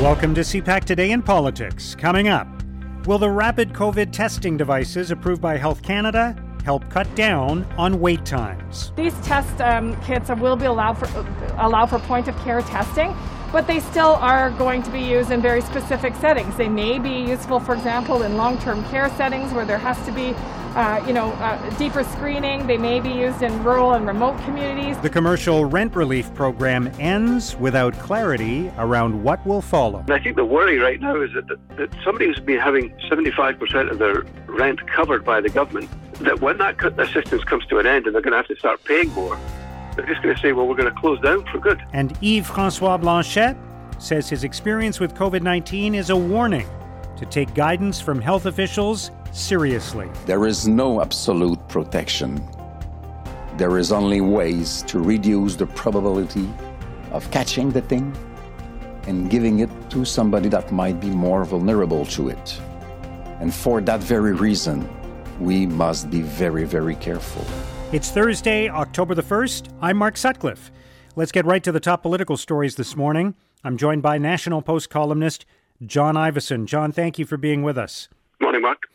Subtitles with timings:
[0.00, 1.94] Welcome to CPAC Today in Politics.
[1.94, 2.48] Coming up,
[3.06, 6.34] will the rapid COVID testing devices approved by Health Canada
[6.64, 8.90] help cut down on wait times?
[8.96, 11.06] These test um, kits will be allowed for
[11.58, 13.14] allow for point of care testing,
[13.52, 16.56] but they still are going to be used in very specific settings.
[16.56, 20.34] They may be useful, for example, in long-term care settings where there has to be
[20.74, 22.66] uh, you know, uh, deeper screening.
[22.66, 24.98] They may be used in rural and remote communities.
[24.98, 30.00] The commercial rent relief program ends without clarity around what will follow.
[30.00, 32.90] And I think the worry right now is that, that, that somebody who's been having
[33.10, 35.90] 75% of their rent covered by the government,
[36.20, 38.82] that when that assistance comes to an end and they're going to have to start
[38.84, 39.38] paying more,
[39.96, 41.82] they're just going to say, well, we're going to close down for good.
[41.92, 43.56] And Yves Francois Blanchet
[43.98, 46.66] says his experience with COVID 19 is a warning
[47.16, 50.08] to take guidance from health officials seriously.
[50.26, 52.40] There is no absolute protection.
[53.56, 56.48] There is only ways to reduce the probability
[57.10, 58.16] of catching the thing
[59.06, 62.60] and giving it to somebody that might be more vulnerable to it.
[63.40, 64.88] And for that very reason,
[65.40, 67.44] we must be very, very careful.
[67.92, 69.68] It's Thursday, October the 1st.
[69.80, 70.70] I'm Mark Sutcliffe.
[71.16, 73.34] Let's get right to the top political stories this morning.
[73.64, 75.44] I'm joined by National Post columnist
[75.84, 76.66] John Ivison.
[76.66, 78.08] John, thank you for being with us.
[78.40, 78.88] Morning, Mark.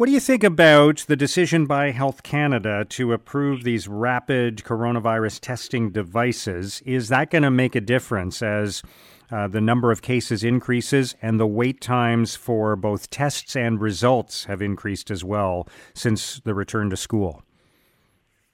[0.00, 5.40] What do you think about the decision by Health Canada to approve these rapid coronavirus
[5.40, 6.82] testing devices?
[6.86, 8.82] Is that going to make a difference as
[9.30, 14.44] uh, the number of cases increases and the wait times for both tests and results
[14.46, 17.42] have increased as well since the return to school?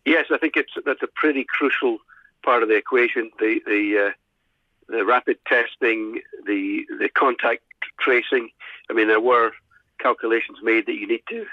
[0.05, 1.99] Yes, I think it's that's a pretty crucial
[2.43, 3.31] part of the equation.
[3.39, 7.63] The the uh, the rapid testing, the the contact
[8.01, 8.51] tracing.
[8.91, 9.53] I mean, there were
[9.99, 11.47] calculations made that you need to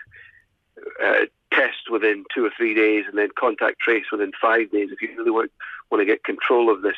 [1.04, 5.02] uh, test within two or three days and then contact trace within five days if
[5.02, 5.52] you really want,
[5.92, 6.98] want to get control of this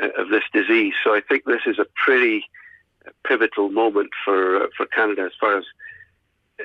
[0.00, 0.94] uh, of this disease.
[1.02, 2.44] So I think this is a pretty
[3.26, 5.64] pivotal moment for uh, for Canada as far as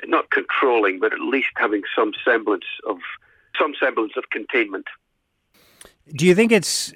[0.06, 2.98] not controlling, but at least having some semblance of
[3.58, 4.86] some semblance of containment.
[6.14, 6.92] Do you think it's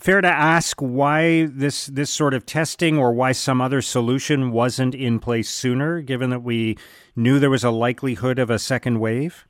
[0.00, 4.94] fair to ask why this this sort of testing or why some other solution wasn't
[4.94, 6.76] in place sooner, given that we
[7.16, 9.46] knew there was a likelihood of a second wave?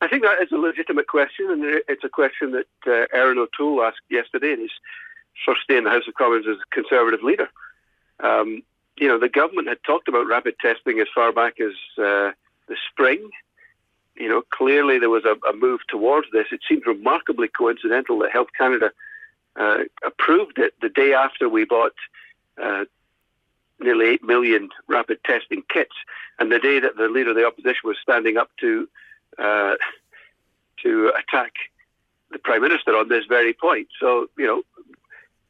[0.00, 3.84] I think that is a legitimate question, and it's a question that uh, Erin O'Toole
[3.84, 4.72] asked yesterday in his
[5.46, 7.48] first day in the House of Commons as a Conservative leader.
[8.20, 8.62] Um,
[8.96, 12.32] you know, the government had talked about rapid testing as far back as uh,
[12.68, 13.30] the spring.
[14.16, 16.46] You know, clearly there was a, a move towards this.
[16.50, 18.90] It seems remarkably coincidental that Health Canada
[19.56, 21.94] uh, approved it the day after we bought
[22.62, 22.84] uh,
[23.80, 25.94] nearly 8 million rapid testing kits,
[26.38, 28.88] and the day that the leader of the opposition was standing up to
[29.38, 29.74] uh,
[30.82, 31.52] to attack
[32.30, 33.88] the prime minister on this very point.
[34.00, 34.62] So you know,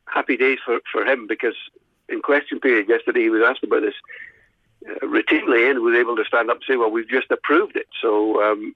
[0.07, 1.55] happy days for, for him because
[2.09, 3.95] in question period yesterday he was asked about this
[4.89, 7.87] uh, routinely and was able to stand up and say, "Well, we've just approved it."
[8.01, 8.75] So um,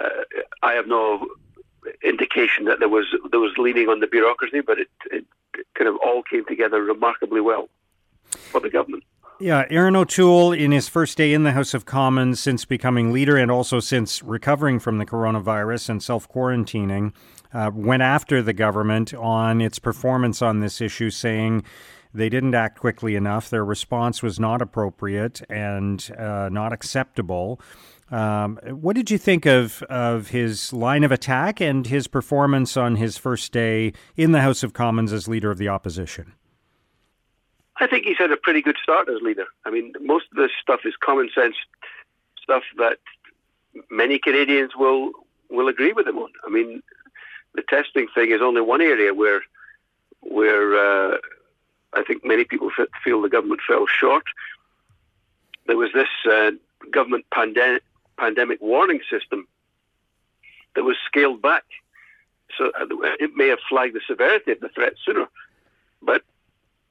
[0.00, 0.08] uh,
[0.62, 1.26] I have no
[2.02, 5.24] indication that there was there was leaning on the bureaucracy, but it, it
[5.74, 7.68] kind of all came together remarkably well
[8.30, 9.04] for the government.
[9.40, 13.36] Yeah, Erin O'Toole, in his first day in the House of Commons since becoming leader
[13.36, 17.12] and also since recovering from the coronavirus and self quarantining,
[17.52, 21.64] uh, went after the government on its performance on this issue, saying
[22.14, 23.50] they didn't act quickly enough.
[23.50, 27.60] Their response was not appropriate and uh, not acceptable.
[28.10, 32.96] Um, what did you think of, of his line of attack and his performance on
[32.96, 36.34] his first day in the House of Commons as leader of the opposition?
[37.80, 39.46] I think he's had a pretty good start as leader.
[39.64, 41.56] I mean, most of this stuff is common sense
[42.40, 42.98] stuff that
[43.90, 45.10] many Canadians will
[45.50, 46.30] will agree with him on.
[46.46, 46.82] I mean,
[47.54, 49.42] the testing thing is only one area where
[50.20, 51.18] where uh,
[51.94, 52.70] I think many people
[53.02, 54.24] feel the government fell short.
[55.66, 56.52] There was this uh,
[56.92, 57.82] government pandemic
[58.16, 59.46] pandemic warning system
[60.74, 61.64] that was scaled back.
[62.56, 62.86] So uh,
[63.18, 65.26] it may have flagged the severity of the threat sooner,
[66.02, 66.22] but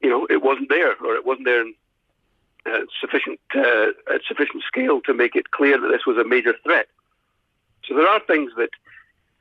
[0.01, 1.73] you know it wasn't there, or it wasn't there in
[2.65, 6.53] uh, sufficient uh, at sufficient scale to make it clear that this was a major
[6.63, 6.87] threat.
[7.85, 8.71] So there are things that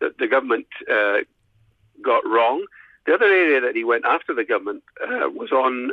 [0.01, 1.19] that the government uh,
[2.03, 2.67] got wrong.
[3.07, 5.91] The other area that he went after the government uh, was on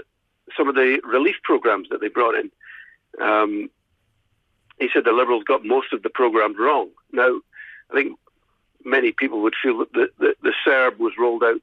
[0.56, 2.51] some of the relief programs that they brought in.
[3.21, 3.69] Um,
[4.80, 6.90] he said the Liberals got most of the programme wrong.
[7.12, 7.40] Now,
[7.92, 8.18] I think
[8.86, 11.62] many people would feel that the, the, the CERB was rolled out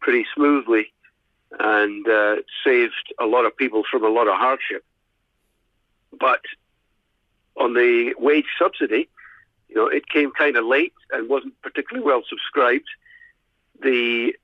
[0.00, 0.92] pretty smoothly
[1.58, 4.84] and uh, saved a lot of people from a lot of hardship.
[6.18, 6.40] But
[7.56, 9.08] on the wage subsidy,
[9.68, 12.88] you know, it came kind of late and wasn't particularly well subscribed.
[13.82, 14.34] The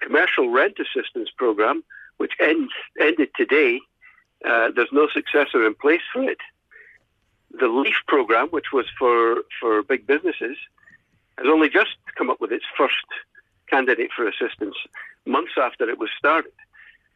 [0.00, 1.82] commercial rent assistance program
[2.18, 3.80] which ends ended today.
[4.44, 6.38] Uh, there's no successor in place for it.
[7.50, 10.56] The LEAF program, which was for, for big businesses,
[11.38, 13.06] has only just come up with its first
[13.68, 14.76] candidate for assistance
[15.24, 16.52] months after it was started.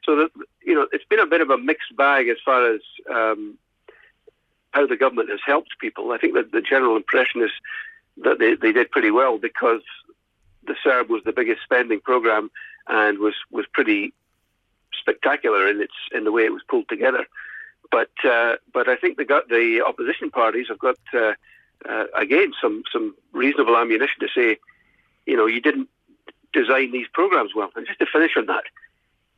[0.04, 0.30] So that
[0.64, 2.80] you know, it's been a bit of a mixed bag as far as
[3.10, 3.56] um,
[4.72, 6.12] how the government has helped people.
[6.12, 7.50] I think that the general impression is
[8.24, 9.82] that they, they did pretty well because
[10.66, 12.50] the CERB was the biggest spending program
[12.88, 14.12] and was, was pretty
[14.98, 17.26] spectacular in its in the way it was pulled together.
[17.92, 21.34] But uh, but I think the the opposition parties have got uh,
[21.88, 24.58] uh, again some some reasonable ammunition to say,
[25.26, 25.88] you know, you didn't
[26.54, 27.70] design these programs well.
[27.76, 28.64] And just to finish on that,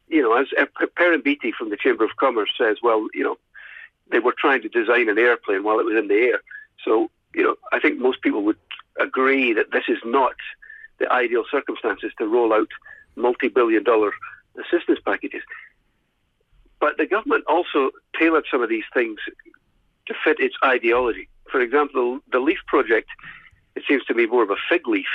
[0.09, 0.67] you know, as uh,
[0.97, 3.37] Perrin Beatty from the Chamber of Commerce says, well, you know,
[4.11, 6.41] they were trying to design an airplane while it was in the air.
[6.85, 8.59] So, you know, I think most people would
[9.01, 10.37] agree that this is not
[10.99, 12.69] the ideal circumstances to roll out
[13.17, 14.13] multi-billion dollar
[14.63, 15.43] assistance packages.
[16.85, 19.19] But the government also tailored some of these things
[20.07, 21.31] to fit its ideology.
[21.51, 23.09] For example, the LEAF project,
[23.75, 25.07] it seems to be more of a fig leaf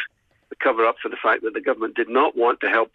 [0.49, 2.93] to cover up for the fact that the government did not want to help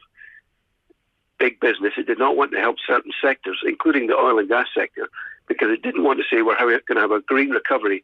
[1.39, 1.93] big business.
[1.97, 5.09] It did not want to help certain sectors, including the oil and gas sector,
[5.47, 8.03] because it didn't want to say we're going to have a green recovery,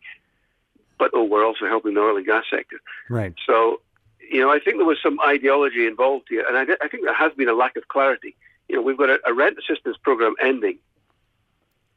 [1.01, 2.77] but oh, we're also helping the oil and gas sector.
[3.09, 3.35] Right.
[3.45, 3.81] So,
[4.31, 7.13] you know, I think there was some ideology involved here, and I, I think there
[7.13, 8.37] has been a lack of clarity.
[8.71, 10.79] You know, we've got a, a rent assistance program ending.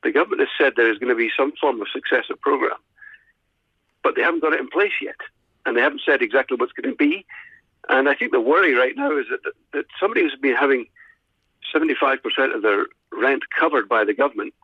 [0.01, 2.77] The government has said there is going to be some form of successor program,
[4.01, 5.17] but they haven't got it in place yet,
[5.67, 7.27] and they haven't said exactly what's going to be.
[7.89, 10.87] And I think the worry right now is that, that, that somebody who's been having
[11.71, 12.19] 75%
[12.55, 14.55] of their rent covered by the government,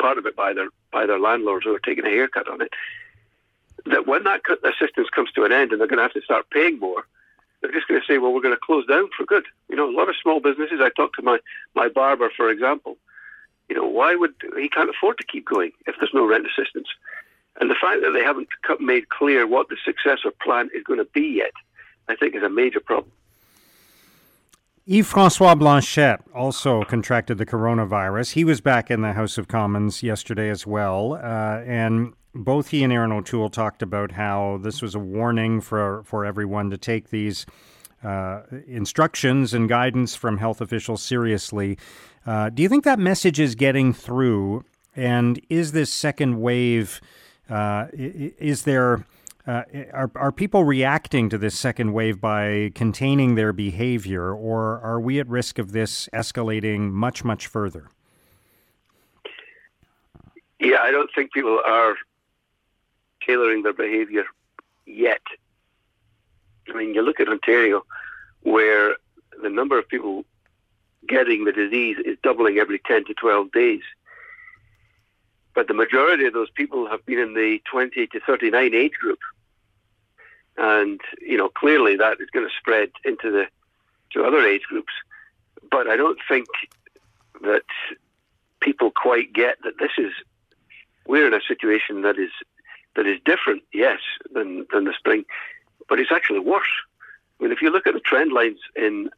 [0.00, 2.72] part of it by their by their landlords who are taking a haircut on it.
[3.84, 6.48] That when that assistance comes to an end and they're going to have to start
[6.48, 7.04] paying more,
[7.64, 9.88] they're just going to say, "Well, we're going to close down for good." You know,
[9.88, 10.80] a lot of small businesses.
[10.82, 11.38] I talked to my
[11.74, 12.98] my barber, for example.
[13.68, 16.88] You know, why would he can't afford to keep going if there's no rent assistance?
[17.60, 18.48] And the fact that they haven't
[18.80, 21.52] made clear what the successor plan is going to be yet,
[22.08, 23.12] I think, is a major problem.
[24.86, 28.32] Yves Francois Blanchet also contracted the coronavirus.
[28.32, 31.14] He was back in the House of Commons yesterday as well.
[31.14, 36.02] Uh, and both he and Erin O'Toole talked about how this was a warning for,
[36.04, 37.46] for everyone to take these
[38.02, 41.78] uh, instructions and guidance from health officials seriously.
[42.26, 44.64] Uh, do you think that message is getting through?
[44.96, 47.00] And is this second wave,
[47.48, 49.06] uh, is there
[49.46, 54.98] uh, are, are people reacting to this second wave by containing their behavior, or are
[54.98, 57.88] we at risk of this escalating much, much further?
[60.60, 61.94] Yeah, I don't think people are
[63.26, 64.24] tailoring their behavior
[64.86, 65.22] yet.
[66.68, 67.84] I mean, you look at Ontario,
[68.42, 68.96] where
[69.42, 70.24] the number of people
[71.06, 73.82] getting the disease is doubling every 10 to 12 days.
[75.54, 79.18] But the majority of those people have been in the 20 to 39 age group.
[80.56, 83.46] And, you know, clearly that is going to spread into the
[84.12, 84.92] to other age groups.
[85.70, 86.46] But I don't think
[87.42, 87.64] that
[88.60, 90.12] people quite get that this is
[91.06, 92.30] we're in a situation that is
[92.96, 94.00] that is different, yes,
[94.32, 95.24] than than the spring,
[95.88, 96.68] but it's actually worse.
[97.38, 99.10] I mean, if you look at the trend lines in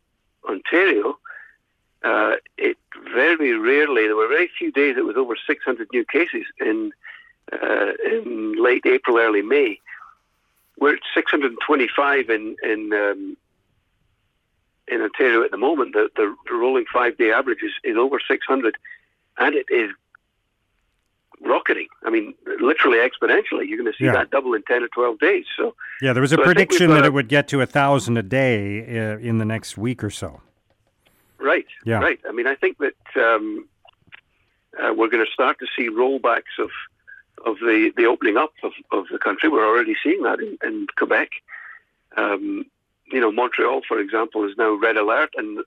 [0.48, 1.18] Ontario,
[2.02, 2.78] uh, it
[3.12, 6.92] very rarely, there were very few days it was over 600 new cases in
[7.52, 9.80] uh, in late April, early May.
[10.78, 13.36] We're at 625 in in um,
[14.88, 15.94] in Ontario at the moment.
[15.94, 18.76] The, the, rolling five day average is, is over 600,
[19.38, 19.90] and it is
[21.42, 21.88] rocketing.
[22.04, 23.68] I mean, literally exponentially.
[23.68, 24.12] You're going to see yeah.
[24.12, 25.44] that double in 10 or 12 days.
[25.56, 28.22] So yeah, there was a so prediction that it would get to a thousand a
[28.22, 30.40] day uh, in the next week or so.
[31.38, 31.66] Right.
[31.84, 31.98] Yeah.
[31.98, 32.20] Right.
[32.28, 33.68] I mean, I think that um,
[34.78, 36.70] uh, we're going to start to see rollbacks of
[37.44, 39.48] of the, the opening up of, of the country.
[39.48, 41.30] We're already seeing that in, in Quebec.
[42.16, 42.64] Um,
[43.12, 45.58] you know, Montreal, for example, is now red alert, and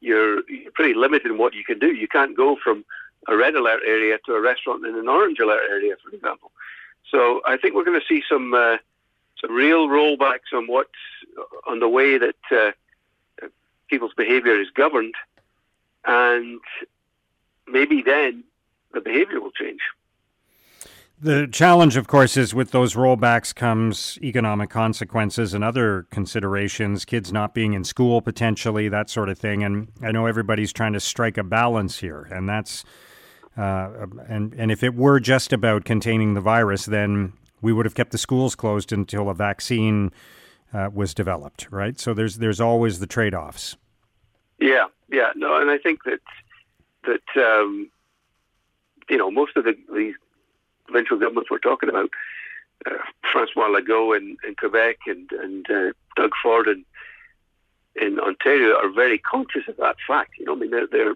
[0.00, 1.94] you're, you're pretty limited in what you can do.
[1.94, 2.84] You can't go from
[3.28, 6.50] a red alert area to a restaurant in an orange alert area, for example.
[7.10, 8.78] So I think we're going to see some uh,
[9.40, 10.88] some real rollbacks on what
[11.66, 12.72] on the way that uh,
[13.88, 15.14] people's behaviour is governed,
[16.04, 16.60] and
[17.66, 18.44] maybe then
[18.92, 19.80] the behaviour will change.
[21.18, 27.32] The challenge, of course, is with those rollbacks comes economic consequences and other considerations, kids
[27.32, 29.62] not being in school potentially, that sort of thing.
[29.62, 32.84] And I know everybody's trying to strike a balance here, and that's
[33.56, 37.32] uh, and and if it were just about containing the virus, then
[37.62, 40.12] we would have kept the schools closed until a vaccine
[40.74, 41.98] uh, was developed, right?
[41.98, 43.78] So there's there's always the trade offs.
[44.60, 46.20] Yeah, yeah, no, and I think that
[47.04, 47.90] that um,
[49.08, 50.14] you know most of the these
[50.86, 52.10] provincial governments we're talking about,
[52.86, 52.90] uh,
[53.32, 56.84] Francois Legault in, in Quebec and and uh, Doug Ford in
[58.00, 60.32] in Ontario are very conscious of that fact.
[60.38, 61.14] You know, I mean they're, they're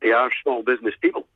[0.00, 1.26] they are small business people,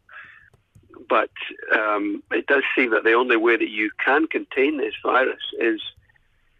[1.08, 1.30] but
[1.76, 5.80] um, it does seem that the only way that you can contain this virus is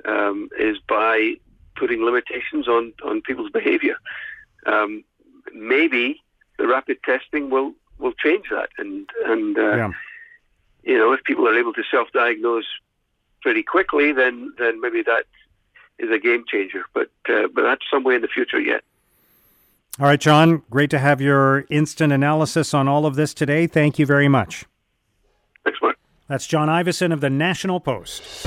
[0.05, 1.35] um, is by
[1.76, 3.97] putting limitations on on people's behaviour.
[4.66, 5.05] Um,
[5.55, 6.23] maybe
[6.59, 9.90] the rapid testing will will change that, and and uh, yeah.
[10.87, 12.64] You know if people are able to self-diagnose
[13.43, 15.25] pretty quickly, then then maybe that
[15.99, 16.85] is a game changer.
[16.95, 18.83] But uh, but that's some way in the future yet.
[19.99, 23.66] All right, John, great to have your instant analysis on all of this today.
[23.66, 24.64] Thank you very much.
[25.64, 25.97] Thanks, Mark.
[26.28, 28.47] That's John Ivison of the National Post.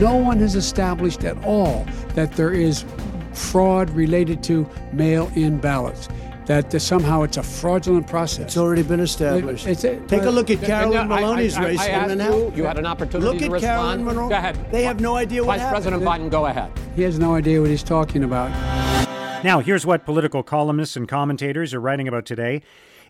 [0.00, 2.84] No one has established at all that there is
[3.32, 6.08] fraud related to mail in ballots
[6.46, 8.44] that somehow it's a fraudulent process.
[8.44, 9.66] It's already been established.
[9.66, 12.12] It, a, Take uh, a look at Carolyn no, Maloney's I, I, race I, I
[12.12, 13.78] in you, you had an opportunity look to at respond.
[13.78, 14.28] Carolyn Monroe.
[14.28, 14.70] Go ahead.
[14.70, 16.70] They have no idea what Vice President Biden, go ahead.
[16.94, 18.50] He has no idea what he's talking about.
[19.44, 22.62] Now, here's what political columnists and commentators are writing about today.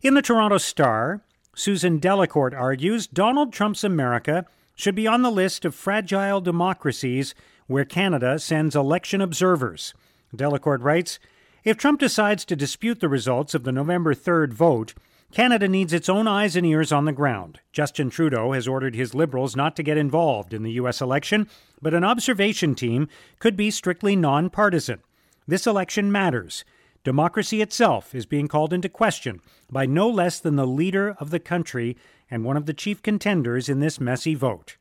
[0.03, 1.23] In the Toronto Star,
[1.55, 7.35] Susan Delacourt argues Donald Trump's America should be on the list of fragile democracies
[7.67, 9.95] where Canada sends election observers.
[10.35, 11.19] Delacourt writes
[11.65, 14.95] if Trump decides to dispute the results of the November 3rd vote,
[15.33, 17.59] Canada needs its own eyes and ears on the ground.
[17.73, 21.01] Justin Trudeau has ordered his Liberals not to get involved in the U.S.
[21.01, 21.49] election,
[21.83, 25.01] but an observation team could be strictly nonpartisan.
[25.49, 26.65] This election matters.
[27.03, 29.41] Democracy itself is being called into question
[29.71, 31.97] by no less than the leader of the country
[32.31, 34.77] and one of the chief contenders in this messy vote.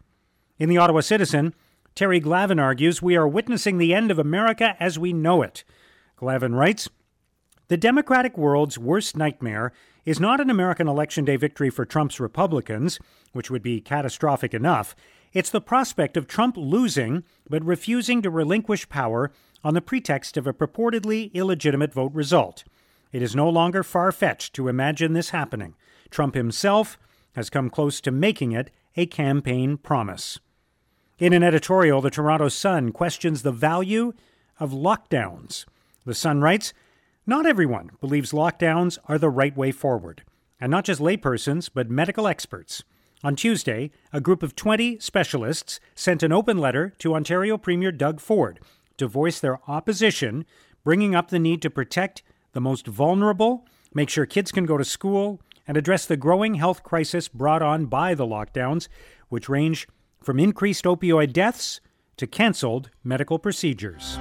[0.59, 1.53] In the Ottawa Citizen,
[1.95, 5.63] Terry Glavin argues we are witnessing the end of America as we know it.
[6.23, 6.89] Glavin writes
[7.67, 9.73] The Democratic world's worst nightmare
[10.05, 12.97] is not an American Election Day victory for Trump's Republicans,
[13.33, 14.95] which would be catastrophic enough.
[15.33, 19.33] It's the prospect of Trump losing but refusing to relinquish power
[19.65, 22.63] on the pretext of a purportedly illegitimate vote result.
[23.11, 25.75] It is no longer far fetched to imagine this happening.
[26.09, 26.97] Trump himself
[27.35, 30.39] has come close to making it a campaign promise.
[31.19, 34.13] In an editorial, the Toronto Sun questions the value
[34.57, 35.65] of lockdowns.
[36.05, 36.73] The Sun writes
[37.25, 40.23] Not everyone believes lockdowns are the right way forward,
[40.59, 42.83] and not just laypersons, but medical experts.
[43.23, 48.19] On Tuesday, a group of 20 specialists sent an open letter to Ontario Premier Doug
[48.19, 48.59] Ford
[48.97, 50.45] to voice their opposition,
[50.83, 54.83] bringing up the need to protect the most vulnerable, make sure kids can go to
[54.83, 58.89] school, and address the growing health crisis brought on by the lockdowns,
[59.29, 59.87] which range
[60.21, 61.79] from increased opioid deaths
[62.17, 64.17] to cancelled medical procedures.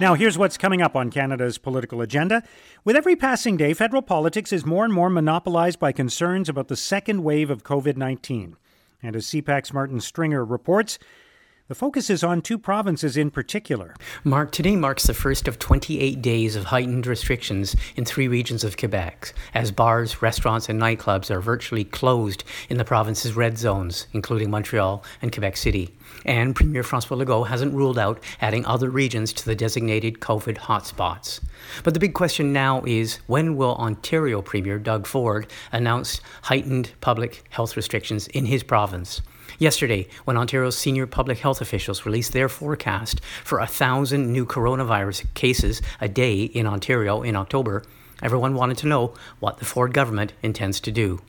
[0.00, 2.42] Now, here's what's coming up on Canada's political agenda.
[2.84, 6.76] With every passing day, federal politics is more and more monopolized by concerns about the
[6.76, 8.56] second wave of COVID 19.
[9.02, 10.98] And as CPAC's Martin Stringer reports,
[11.66, 13.94] the focus is on two provinces in particular.
[14.22, 18.76] Mark, today marks the first of 28 days of heightened restrictions in three regions of
[18.76, 24.50] Quebec, as bars, restaurants, and nightclubs are virtually closed in the province's red zones, including
[24.50, 25.96] Montreal and Quebec City.
[26.26, 31.40] And Premier Francois Legault hasn't ruled out adding other regions to the designated COVID hotspots.
[31.82, 37.42] But the big question now is when will Ontario Premier Doug Ford announce heightened public
[37.48, 39.22] health restrictions in his province?
[39.58, 45.32] Yesterday, when Ontario's senior public health officials released their forecast for a thousand new coronavirus
[45.34, 47.84] cases a day in Ontario in October,
[48.22, 51.20] everyone wanted to know what the Ford government intends to do.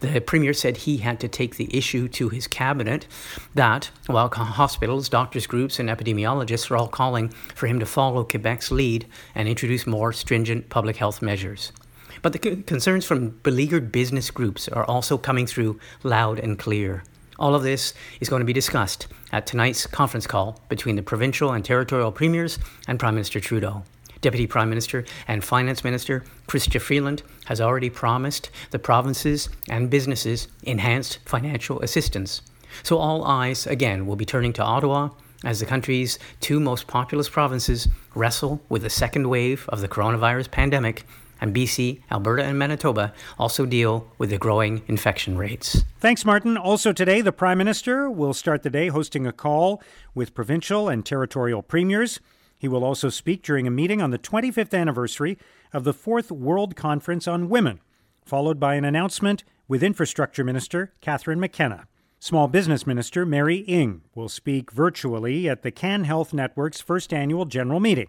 [0.00, 3.06] The Premier said he had to take the issue to his cabinet,
[3.54, 8.70] that while hospitals, doctors' groups, and epidemiologists are all calling for him to follow Quebec's
[8.70, 11.72] lead and introduce more stringent public health measures.
[12.20, 17.04] But the concerns from beleaguered business groups are also coming through loud and clear.
[17.38, 21.52] All of this is going to be discussed at tonight's conference call between the provincial
[21.52, 23.84] and territorial premiers and Prime Minister Trudeau.
[24.20, 30.46] Deputy Prime Minister and Finance Minister Chrystia Freeland has already promised the provinces and businesses
[30.62, 32.42] enhanced financial assistance.
[32.82, 35.10] So all eyes again will be turning to Ottawa
[35.44, 40.50] as the country's two most populous provinces wrestle with the second wave of the coronavirus
[40.50, 41.04] pandemic
[41.42, 45.84] and BC, Alberta, and Manitoba also deal with the growing infection rates.
[45.98, 46.56] Thanks, Martin.
[46.56, 49.82] Also, today, the Prime Minister will start the day hosting a call
[50.14, 52.20] with provincial and territorial premiers.
[52.56, 55.36] He will also speak during a meeting on the 25th anniversary
[55.72, 57.80] of the Fourth World Conference on Women,
[58.24, 61.88] followed by an announcement with Infrastructure Minister Catherine McKenna.
[62.20, 67.46] Small Business Minister Mary Ng will speak virtually at the Can Health Network's first annual
[67.46, 68.06] general meeting.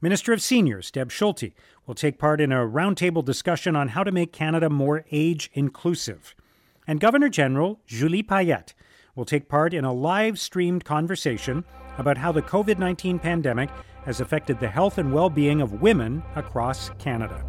[0.00, 1.52] Minister of Seniors, Deb Schulte,
[1.84, 6.36] will take part in a roundtable discussion on how to make Canada more age inclusive.
[6.86, 8.74] And Governor General Julie Payette
[9.16, 11.64] will take part in a live streamed conversation
[11.98, 13.70] about how the COVID 19 pandemic
[14.04, 17.44] has affected the health and well being of women across Canada.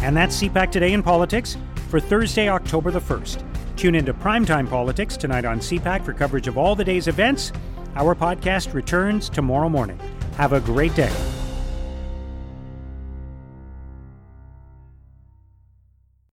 [0.00, 1.56] And that's CPAC Today in Politics
[1.88, 3.76] for Thursday, October the 1st.
[3.76, 7.52] Tune into Primetime Politics tonight on CPAC for coverage of all the day's events.
[7.94, 10.00] Our podcast returns tomorrow morning.
[10.36, 11.41] Have a great day.